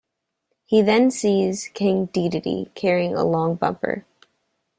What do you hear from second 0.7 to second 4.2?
then sees King Dedede, carrying a long bumper.